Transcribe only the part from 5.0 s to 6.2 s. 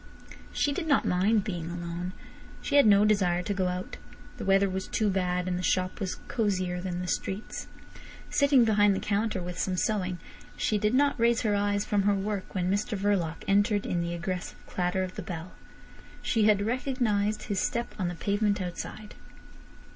bad, and the shop was